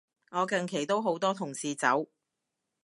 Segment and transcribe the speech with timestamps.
[0.31, 2.07] 我近期都好多同事走